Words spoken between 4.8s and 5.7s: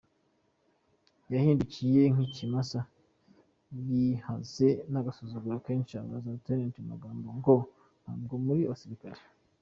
n’agasuzuguro